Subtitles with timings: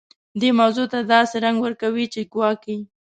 [0.39, 2.77] دې موضوع ته داسې رنګ ورکوي چې ګواکې.